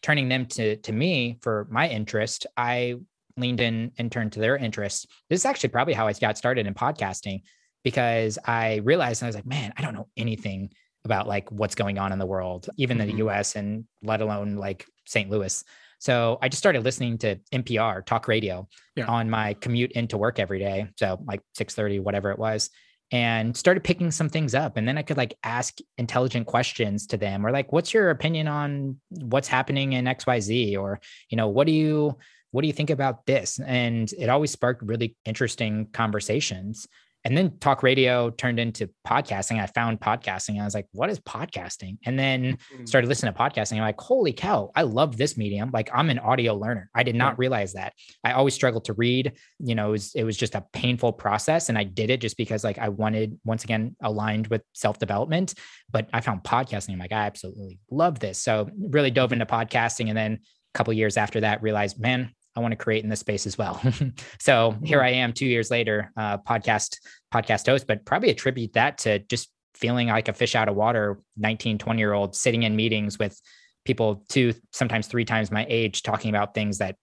[0.00, 2.94] turning them to to me for my interest, I
[3.36, 5.06] leaned in and turned to their interests.
[5.28, 7.42] This is actually probably how I got started in podcasting
[7.84, 10.70] because I realized I was like, man, I don't know anything
[11.04, 13.08] about like what's going on in the world, even mm-hmm.
[13.10, 13.24] in the.
[13.26, 15.30] US and let alone like St.
[15.30, 15.62] Louis.
[15.98, 19.06] So I just started listening to NPR talk radio yeah.
[19.06, 20.88] on my commute into work every day.
[20.98, 22.70] So like 6:30, whatever it was,
[23.12, 24.76] and started picking some things up.
[24.76, 28.48] And then I could like ask intelligent questions to them or like, what's your opinion
[28.48, 30.76] on what's happening in XYZ?
[30.76, 32.16] Or, you know, what do you
[32.56, 33.60] what do you think about this?
[33.60, 36.88] And it always sparked really interesting conversations.
[37.22, 39.60] And then talk radio turned into podcasting.
[39.60, 40.58] I found podcasting.
[40.58, 41.98] I was like, what is podcasting?
[42.06, 42.86] And then mm-hmm.
[42.86, 43.74] started listening to podcasting.
[43.74, 45.70] I'm like, holy cow, I love this medium.
[45.70, 46.88] Like I'm an audio learner.
[46.94, 47.92] I did not realize that.
[48.24, 49.34] I always struggled to read.
[49.58, 51.68] You know, it was, it was just a painful process.
[51.68, 55.52] And I did it just because like I wanted, once again, aligned with self-development.
[55.90, 56.94] But I found podcasting.
[56.94, 58.38] I'm like, I absolutely love this.
[58.38, 60.08] So really dove into podcasting.
[60.08, 63.20] And then a couple years after that, realized, man, I want to create in this
[63.20, 63.80] space as well.
[64.40, 65.06] so here mm-hmm.
[65.06, 66.98] I am two years later, uh, podcast
[67.32, 71.20] podcast host, but probably attribute that to just feeling like a fish out of water,
[71.36, 73.38] 19, 20 year old sitting in meetings with
[73.84, 76.96] people two, sometimes three times my age talking about things that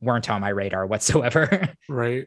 [0.00, 1.72] weren't on my radar whatsoever.
[1.88, 2.26] right.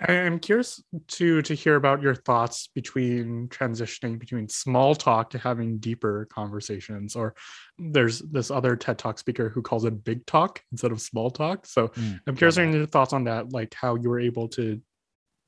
[0.00, 5.78] I'm curious to to hear about your thoughts between transitioning between small talk to having
[5.78, 7.14] deeper conversations.
[7.14, 7.34] Or
[7.78, 11.66] there's this other TED Talk speaker who calls it big talk instead of small talk.
[11.66, 14.80] So mm, I'm curious on your thoughts on that, like how you were able to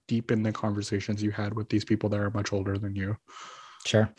[0.08, 3.16] deepen the conversations you had with these people that are much older than you.
[3.86, 4.12] Sure.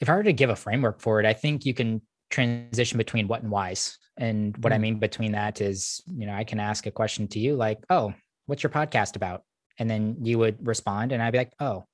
[0.00, 3.26] If I were to give a framework for it, I think you can transition between
[3.26, 3.98] what and whys.
[4.16, 4.76] And what mm.
[4.76, 7.78] I mean between that is, you know, I can ask a question to you like,
[7.90, 8.14] oh,
[8.50, 9.44] what's your podcast about?
[9.78, 11.84] And then you would respond and I'd be like, oh,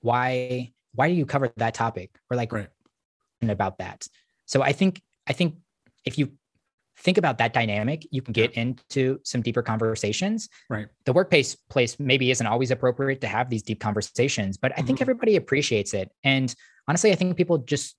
[0.00, 2.10] why, why do you cover that topic?
[2.30, 2.68] Or like right.
[3.42, 4.06] about that.
[4.46, 5.56] So I think, I think
[6.04, 6.30] if you
[6.98, 10.48] think about that dynamic, you can get into some deeper conversations.
[10.70, 10.86] Right.
[11.04, 14.98] The workplace place maybe isn't always appropriate to have these deep conversations, but I think
[14.98, 15.02] mm-hmm.
[15.02, 16.12] everybody appreciates it.
[16.22, 16.54] And
[16.86, 17.96] honestly, I think people just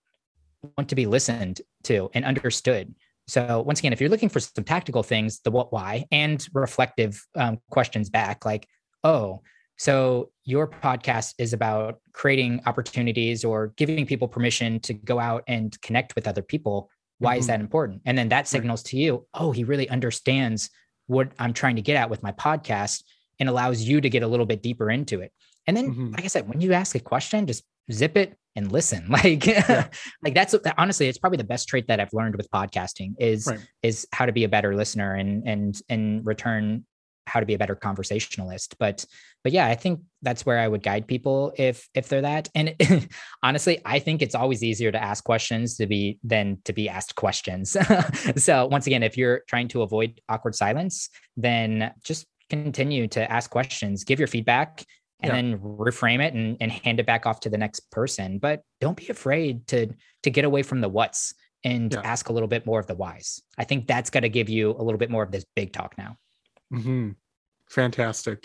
[0.78, 2.95] want to be listened to and understood.
[3.27, 7.25] So once again, if you're looking for some tactical things, the what, why, and reflective
[7.35, 8.67] um, questions back, like,
[9.03, 9.41] oh,
[9.77, 15.79] so your podcast is about creating opportunities or giving people permission to go out and
[15.81, 16.89] connect with other people.
[17.19, 17.39] Why mm-hmm.
[17.39, 18.01] is that important?
[18.05, 20.69] And then that signals to you, oh, he really understands
[21.07, 23.03] what I'm trying to get at with my podcast
[23.39, 25.31] and allows you to get a little bit deeper into it.
[25.67, 26.12] And then, mm-hmm.
[26.12, 29.88] like I said, when you ask a question, just zip it, and listen like yeah.
[30.23, 33.60] like that's honestly it's probably the best trait that i've learned with podcasting is right.
[33.84, 36.86] is how to be a better listener and and in return
[37.28, 39.04] how to be a better conversationalist but
[39.43, 42.75] but yeah i think that's where i would guide people if if they're that and
[43.43, 47.15] honestly i think it's always easier to ask questions to be than to be asked
[47.15, 47.75] questions
[48.36, 53.49] so once again if you're trying to avoid awkward silence then just continue to ask
[53.49, 54.86] questions give your feedback
[55.25, 55.57] and yeah.
[55.57, 58.97] then reframe it and, and hand it back off to the next person but don't
[58.97, 59.88] be afraid to
[60.23, 61.33] to get away from the what's
[61.63, 62.01] and yeah.
[62.03, 64.71] ask a little bit more of the whys i think that's going to give you
[64.71, 66.17] a little bit more of this big talk now
[66.73, 67.09] mm-hmm.
[67.69, 68.43] fantastic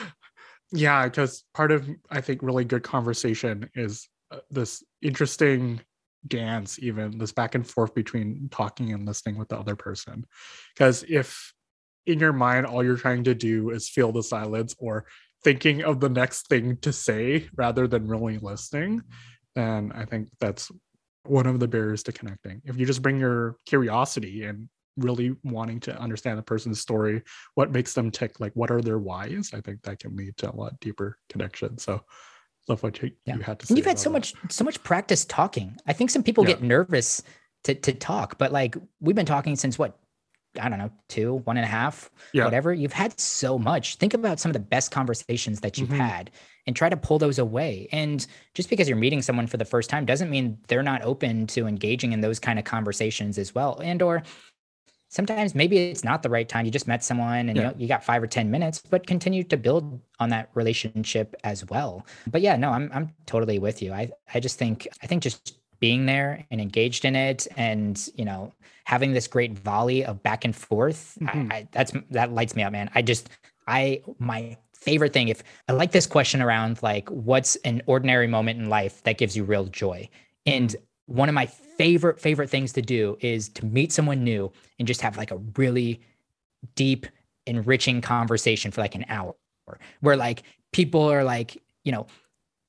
[0.72, 5.80] yeah because part of i think really good conversation is uh, this interesting
[6.26, 10.26] dance even this back and forth between talking and listening with the other person
[10.74, 11.54] because if
[12.06, 15.06] in your mind all you're trying to do is feel the silence or
[15.44, 19.02] thinking of the next thing to say rather than really listening
[19.56, 20.70] and i think that's
[21.24, 25.78] one of the barriers to connecting if you just bring your curiosity and really wanting
[25.78, 27.22] to understand the person's story
[27.54, 30.50] what makes them tick like what are their whys i think that can lead to
[30.50, 32.00] a lot deeper connection so
[32.68, 33.36] love what you, yeah.
[33.36, 34.14] you had to say you've had so that.
[34.14, 36.54] much so much practice talking i think some people yeah.
[36.54, 37.22] get nervous
[37.64, 39.98] to to talk but like we've been talking since what
[40.60, 42.44] I don't know, two, one and a half, yeah.
[42.44, 42.72] whatever.
[42.72, 43.96] You've had so much.
[43.96, 46.00] Think about some of the best conversations that you've mm-hmm.
[46.00, 46.30] had
[46.66, 47.88] and try to pull those away.
[47.92, 51.46] And just because you're meeting someone for the first time doesn't mean they're not open
[51.48, 53.80] to engaging in those kind of conversations as well.
[53.82, 54.22] And or
[55.08, 56.64] sometimes maybe it's not the right time.
[56.66, 57.62] You just met someone and yeah.
[57.62, 61.34] you, know, you got five or 10 minutes, but continue to build on that relationship
[61.44, 62.06] as well.
[62.26, 63.92] But yeah, no, I'm I'm totally with you.
[63.92, 68.24] I I just think I think just being there and engaged in it and you
[68.24, 68.52] know
[68.84, 71.52] having this great volley of back and forth mm-hmm.
[71.52, 73.28] I, I, that's that lights me up man i just
[73.66, 78.58] i my favorite thing if i like this question around like what's an ordinary moment
[78.60, 80.08] in life that gives you real joy
[80.46, 80.74] and
[81.06, 85.00] one of my favorite favorite things to do is to meet someone new and just
[85.00, 86.00] have like a really
[86.74, 87.06] deep
[87.46, 89.34] enriching conversation for like an hour
[90.00, 92.06] where like people are like you know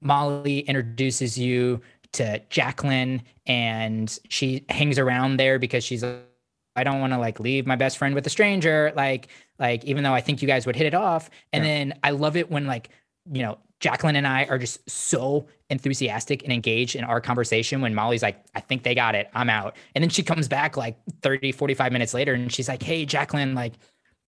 [0.01, 1.81] molly introduces you
[2.13, 7.67] to Jacqueline and she hangs around there because she's I don't want to like leave
[7.67, 9.27] my best friend with a stranger like
[9.59, 11.71] like even though I think you guys would hit it off and yeah.
[11.71, 12.89] then I love it when like
[13.31, 17.95] you know Jacqueline and I are just so enthusiastic and engaged in our conversation when
[17.95, 19.29] Molly's like, I think they got it.
[19.33, 19.77] I'm out.
[19.95, 23.55] And then she comes back like 30, 45 minutes later and she's like, Hey, Jacqueline,
[23.55, 23.73] like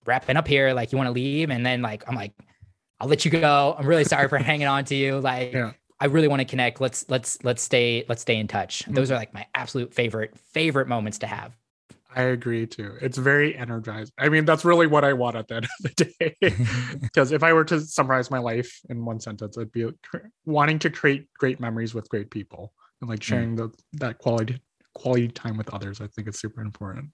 [0.05, 0.73] wrapping up here.
[0.73, 1.49] Like, you want to leave?
[1.49, 2.33] And then like, I'm like,
[2.99, 3.75] I'll let you go.
[3.77, 5.19] I'm really sorry for hanging on to you.
[5.19, 5.71] Like, yeah.
[6.01, 6.81] I really want to connect.
[6.81, 8.79] Let's let's let's stay let's stay in touch.
[8.79, 8.95] Mm-hmm.
[8.95, 11.55] Those are like my absolute favorite favorite moments to have.
[12.13, 12.97] I agree too.
[13.01, 14.11] It's very energized.
[14.17, 16.35] I mean, that's really what I want at the end of the day.
[17.01, 19.87] Because if I were to summarize my life in one sentence, it'd be
[20.45, 23.23] wanting to create great memories with great people and like mm.
[23.23, 23.57] sharing mm.
[23.57, 24.59] the that quality
[24.95, 26.01] quality time with others.
[26.01, 27.11] I think it's super important.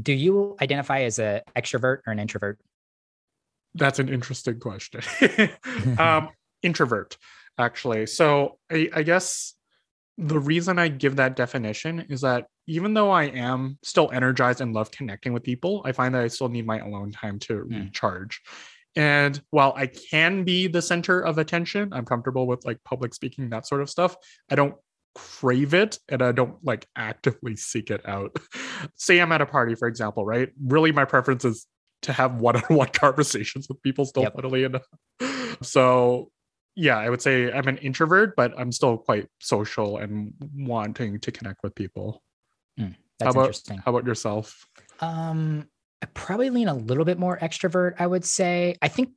[0.00, 2.58] Do you identify as an extrovert or an introvert?
[3.74, 5.02] That's an interesting question.
[5.98, 6.30] um,
[6.62, 7.16] introvert
[7.58, 8.06] actually.
[8.06, 9.54] So I, I guess
[10.18, 14.72] the reason I give that definition is that even though I am still energized and
[14.72, 17.84] love connecting with people, I find that I still need my alone time to mm.
[17.84, 18.40] recharge.
[18.94, 23.48] And while I can be the center of attention, I'm comfortable with like public speaking,
[23.50, 24.14] that sort of stuff.
[24.50, 24.74] I don't
[25.14, 28.36] crave it and I don't like actively seek it out.
[28.96, 30.50] Say I'm at a party, for example, right?
[30.62, 31.66] Really, my preference is
[32.02, 34.34] to have one on one conversations with people still, yep.
[34.34, 34.82] funnily enough.
[35.62, 36.30] So
[36.74, 41.32] yeah, I would say I'm an introvert, but I'm still quite social and wanting to
[41.32, 42.22] connect with people.
[42.78, 43.78] Mm, that's how about, interesting.
[43.78, 44.66] How about yourself?
[45.00, 45.68] Um,
[46.02, 47.94] I probably lean a little bit more extrovert.
[47.98, 48.76] I would say.
[48.80, 49.10] I think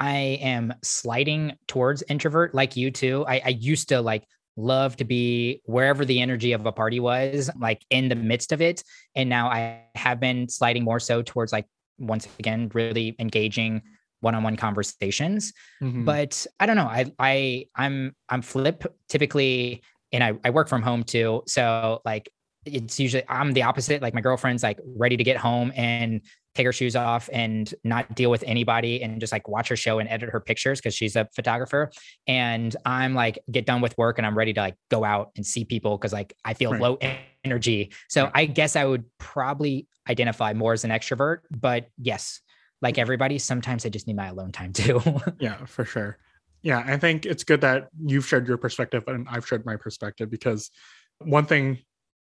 [0.00, 3.24] I am sliding towards introvert, like you too.
[3.28, 4.24] I, I used to like
[4.56, 8.62] love to be wherever the energy of a party was, like in the midst of
[8.62, 8.82] it,
[9.14, 11.66] and now I have been sliding more so towards like
[11.98, 13.82] once again really engaging
[14.24, 16.04] one-on-one conversations mm-hmm.
[16.04, 19.82] but i don't know i i i'm i'm flip typically
[20.12, 22.28] and I, I work from home too so like
[22.64, 26.20] it's usually i'm the opposite like my girlfriend's like ready to get home and
[26.54, 29.98] take her shoes off and not deal with anybody and just like watch her show
[29.98, 31.90] and edit her pictures because she's a photographer
[32.26, 35.44] and i'm like get done with work and i'm ready to like go out and
[35.44, 36.80] see people because like i feel right.
[36.80, 36.98] low
[37.44, 38.32] energy so right.
[38.34, 42.40] i guess i would probably identify more as an extrovert but yes
[42.82, 45.00] like everybody, sometimes I just need my alone time too.
[45.38, 46.18] yeah, for sure.
[46.62, 50.30] Yeah, I think it's good that you've shared your perspective and I've shared my perspective
[50.30, 50.70] because
[51.18, 51.78] one thing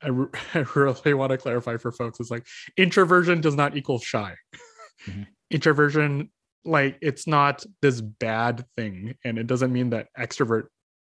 [0.02, 3.98] I, re- I really want to clarify for folks is like introversion does not equal
[3.98, 4.34] shy.
[5.08, 5.22] Mm-hmm.
[5.50, 6.30] Introversion,
[6.64, 10.64] like it's not this bad thing, and it doesn't mean that extrovert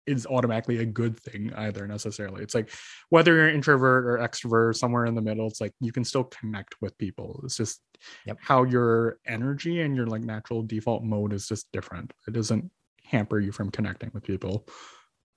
[0.06, 2.43] is automatically a good thing either necessarily.
[2.43, 2.72] It's like
[3.10, 6.26] whether you're an introvert or extrovert, somewhere in the middle, it's like you can still
[6.26, 7.41] connect with people.
[7.43, 7.82] It's just
[8.26, 8.38] yep.
[8.41, 12.14] how your energy and your like natural default mode is just different.
[12.28, 12.70] It doesn't
[13.06, 14.68] hamper you from connecting with people.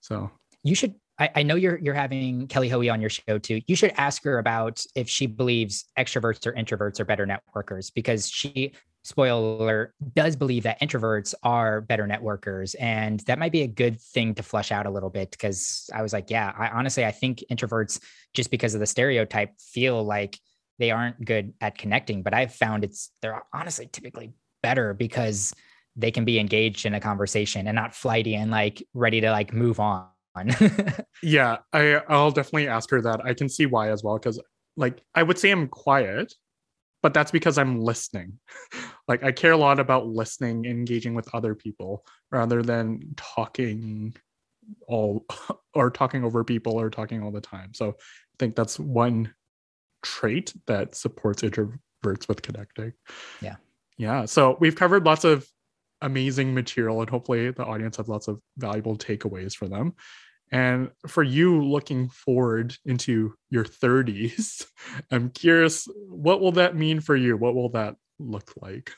[0.01, 0.31] So
[0.63, 3.63] you should I, I, know you're you're having Kelly Hoey on your show too.
[3.67, 8.29] You should ask her about if she believes extroverts or introverts are better networkers because
[8.29, 8.73] she
[9.07, 14.35] spoiler does believe that introverts are better networkers and that might be a good thing
[14.35, 17.45] to flush out a little bit because i was like yeah i honestly i think
[17.49, 18.01] introverts
[18.35, 20.41] just because of the stereotype feel like
[20.81, 25.55] they aren't good at connecting but i've found it's they're honestly typically better because
[25.95, 29.53] they can be engaged in a conversation and not flighty and like ready to like
[29.53, 30.09] move on
[31.23, 34.43] yeah i i'll definitely ask her that i can see why as well because
[34.77, 36.35] like i would say i'm quiet
[37.07, 38.41] but that's because I'm listening.
[39.09, 44.17] like I care a lot about listening, engaging with other people rather than talking
[44.89, 45.25] all
[45.75, 47.73] or talking over people or talking all the time.
[47.75, 49.35] So I think that's one
[50.03, 52.93] trait that supports introverts with connecting.
[53.41, 53.57] Yeah.
[53.99, 54.27] Yeah.
[54.27, 55.47] So we've covered lots of
[56.03, 59.95] amazing material and hopefully the audience has lots of valuable takeaways for them.
[60.53, 64.67] And for you looking forward into your 30s,
[65.11, 67.37] I'm curious, what will that mean for you?
[67.37, 68.93] What will that look like?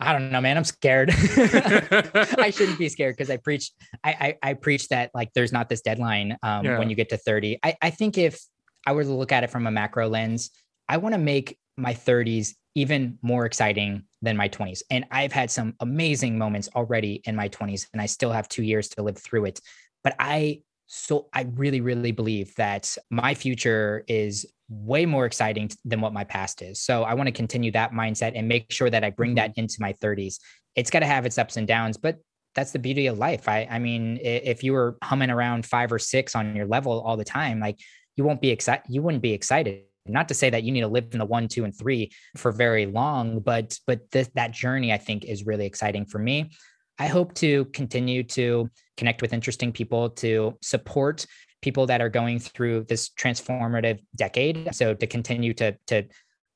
[0.00, 0.56] I don't know, man.
[0.56, 1.10] I'm scared.
[1.14, 3.70] I shouldn't be scared because I preach.
[4.02, 6.78] I, I, I preach that like there's not this deadline um, yeah.
[6.78, 7.58] when you get to 30.
[7.62, 8.40] I I think if
[8.86, 10.50] I were to look at it from a macro lens,
[10.88, 14.82] I want to make my 30s even more exciting than my 20s.
[14.90, 18.62] And I've had some amazing moments already in my 20s, and I still have two
[18.62, 19.60] years to live through it.
[20.02, 26.00] But I so I really, really believe that my future is way more exciting than
[26.00, 26.80] what my past is.
[26.80, 29.60] So I want to continue that mindset and make sure that I bring that mm-hmm.
[29.60, 30.38] into my 30s.
[30.76, 32.18] It's got to have its ups and downs, but
[32.54, 33.48] that's the beauty of life.
[33.48, 37.16] I, I mean, if you were humming around five or six on your level all
[37.16, 37.78] the time, like
[38.16, 38.84] you won't be excited.
[38.88, 39.82] You wouldn't be excited.
[40.06, 42.50] Not to say that you need to live in the one, two, and three for
[42.50, 46.50] very long, but but this, that journey I think is really exciting for me.
[46.98, 51.26] I hope to continue to connect with interesting people, to support
[51.62, 54.74] people that are going through this transformative decade.
[54.74, 56.04] So to continue to to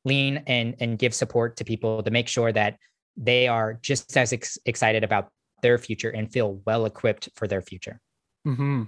[0.04, 2.78] lean and and give support to people to make sure that
[3.16, 5.28] they are just as ex- excited about
[5.62, 8.00] their future and feel well equipped for their future.
[8.46, 8.84] Mm-hmm.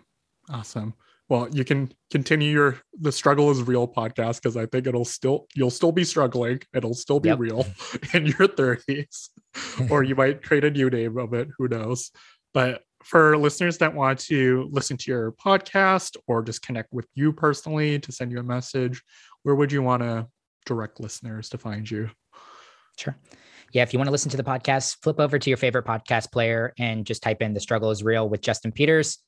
[0.51, 0.95] Awesome
[1.29, 5.47] well you can continue your the struggle is real podcast because i think it'll still
[5.55, 7.39] you'll still be struggling it'll still be yep.
[7.39, 7.67] real
[8.15, 9.29] in your 30s
[9.91, 12.11] or you might create a new name of it who knows
[12.55, 17.33] but for listeners that want to listen to your podcast or just connect with you
[17.33, 19.01] personally to send you a message
[19.45, 20.27] where would you want to
[20.65, 22.11] direct listeners to find you?
[22.99, 23.17] Sure.
[23.73, 26.33] Yeah, if you want to listen to the podcast, flip over to your favorite podcast
[26.33, 29.19] player and just type in The Struggle is Real with Justin Peters.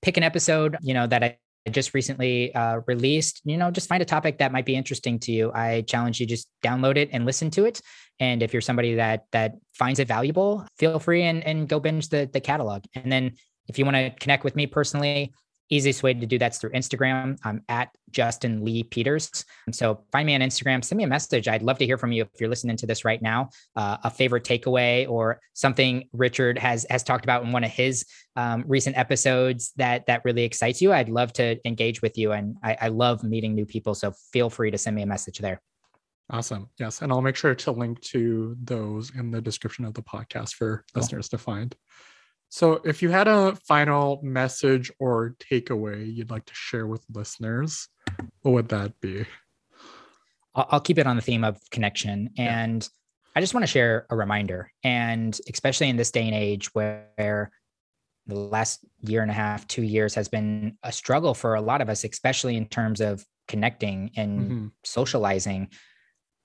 [0.00, 1.38] Pick an episode, you know, that I
[1.70, 5.32] just recently uh, released, you know, just find a topic that might be interesting to
[5.32, 5.52] you.
[5.52, 7.80] I challenge you just download it and listen to it.
[8.20, 12.08] And if you're somebody that that finds it valuable, feel free and, and go binge
[12.08, 12.84] the the catalog.
[12.94, 13.32] And then
[13.68, 15.32] if you want to connect with me personally,
[15.70, 17.38] Easiest way to do that's through Instagram.
[17.44, 19.44] I'm at Justin Lee Peters.
[19.66, 21.46] And so find me on Instagram, send me a message.
[21.46, 23.50] I'd love to hear from you if you're listening to this right now.
[23.76, 28.06] Uh, a favorite takeaway or something Richard has has talked about in one of his
[28.36, 30.92] um, recent episodes that that really excites you.
[30.92, 33.94] I'd love to engage with you, and I, I love meeting new people.
[33.94, 35.60] So feel free to send me a message there.
[36.30, 36.68] Awesome.
[36.78, 37.00] Yes.
[37.00, 40.84] And I'll make sure to link to those in the description of the podcast for
[40.92, 41.00] cool.
[41.00, 41.74] listeners to find.
[42.50, 47.88] So, if you had a final message or takeaway you'd like to share with listeners,
[48.42, 49.26] what would that be?
[50.54, 52.30] I'll keep it on the theme of connection.
[52.36, 52.88] And.
[53.36, 54.72] I just want to share a reminder.
[54.82, 57.52] And especially in this day and age where
[58.28, 61.80] the last year and a half, two years has been a struggle for a lot
[61.80, 64.66] of us, especially in terms of connecting and mm-hmm.
[64.84, 65.68] socializing.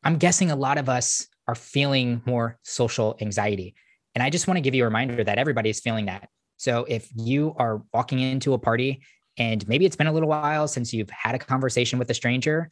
[0.03, 3.75] I'm guessing a lot of us are feeling more social anxiety.
[4.15, 6.29] And I just want to give you a reminder that everybody is feeling that.
[6.57, 9.03] So if you are walking into a party
[9.37, 12.69] and maybe it's been a little while since you've had a conversation with a stranger,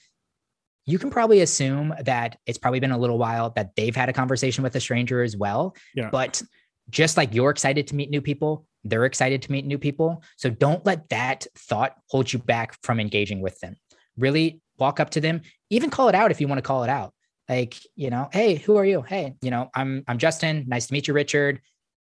[0.85, 4.13] you can probably assume that it's probably been a little while that they've had a
[4.13, 5.75] conversation with a stranger as well.
[5.95, 6.09] Yeah.
[6.11, 6.41] But
[6.89, 10.23] just like you're excited to meet new people, they're excited to meet new people.
[10.37, 13.75] So don't let that thought hold you back from engaging with them.
[14.17, 16.89] Really walk up to them, even call it out if you want to call it
[16.89, 17.13] out
[17.49, 19.01] like you know hey who are you?
[19.01, 20.65] Hey you know i'm i'm justin.
[20.67, 21.61] Nice to meet you richard.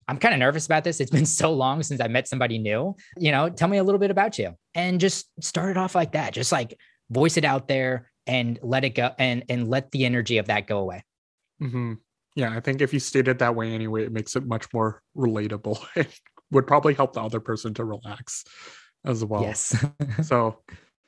[0.08, 1.00] I'm kind of nervous about this.
[1.00, 2.96] It's been so long since i met somebody new.
[3.18, 4.56] You know tell me a little bit about you.
[4.76, 6.34] And just start it off like that.
[6.34, 6.78] Just like
[7.10, 10.68] voice it out there and let it go and and let the energy of that
[10.68, 11.04] go away.
[11.62, 11.94] Mm-hmm.
[12.36, 15.02] yeah i think if you state it that way anyway it makes it much more
[15.16, 15.80] relatable.
[15.96, 16.20] It
[16.52, 18.44] would probably help the other person to relax
[19.06, 19.42] as well.
[19.42, 19.76] Yes.
[20.22, 20.60] so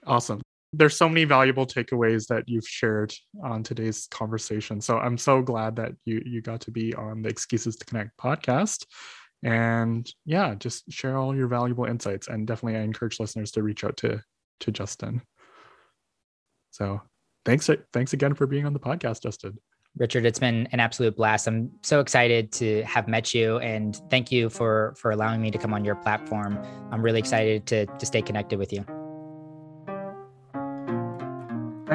[0.05, 0.41] awesome.
[0.77, 3.13] There's so many valuable takeaways that you've shared
[3.43, 4.81] on today's conversation.
[4.81, 8.15] So I'm so glad that you you got to be on the Excuses to Connect
[8.17, 8.85] podcast.
[9.43, 12.27] And yeah, just share all your valuable insights.
[12.27, 14.21] And definitely I encourage listeners to reach out to
[14.61, 15.21] to Justin.
[16.71, 17.01] So
[17.45, 19.57] thanks thanks again for being on the podcast, Justin.
[19.97, 21.47] Richard, it's been an absolute blast.
[21.47, 25.57] I'm so excited to have met you and thank you for for allowing me to
[25.57, 26.59] come on your platform.
[26.91, 28.94] I'm really excited to to stay connected with you.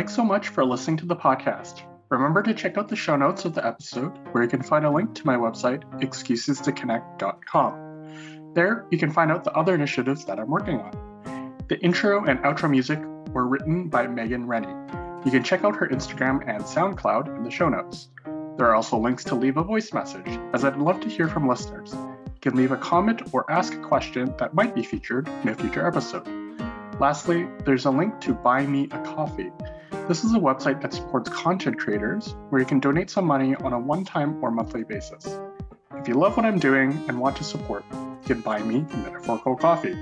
[0.01, 1.82] Thanks so much for listening to the podcast.
[2.09, 4.90] Remember to check out the show notes of the episode where you can find a
[4.90, 8.55] link to my website, excusestoconnect.com.
[8.55, 11.55] There, you can find out the other initiatives that I'm working on.
[11.68, 12.98] The intro and outro music
[13.34, 14.72] were written by Megan Rennie.
[15.26, 18.09] You can check out her Instagram and SoundCloud in the show notes.
[18.57, 21.46] There are also links to leave a voice message, as I'd love to hear from
[21.46, 21.92] listeners.
[21.92, 25.55] You can leave a comment or ask a question that might be featured in a
[25.55, 26.26] future episode.
[26.98, 29.53] Lastly, there's a link to Buy Me a Coffee.
[30.09, 33.72] This is a website that supports content creators where you can donate some money on
[33.72, 35.38] a one time or monthly basis.
[35.97, 38.97] If you love what I'm doing and want to support, you can buy me a
[38.97, 39.97] metaphorical coffee.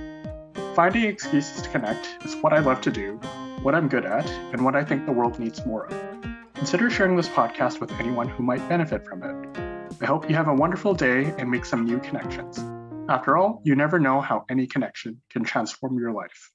[0.75, 3.21] Finding excuses to connect is what I love to do
[3.63, 6.55] what I'm good at, and what I think the world needs more of.
[6.55, 9.59] Consider sharing this podcast with anyone who might benefit from it.
[10.01, 12.59] I hope you have a wonderful day and make some new connections.
[13.09, 16.51] After all, you never know how any connection can transform your life.